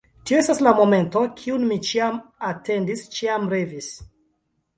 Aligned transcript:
Tio 0.29 0.37
estas 0.43 0.61
la 0.67 0.71
momento, 0.77 1.21
kiun 1.41 1.67
mi 1.73 1.77
ĉiam 1.89 2.17
atendis, 2.53 3.05
ĉiam 3.19 3.47
revis. 3.55 3.93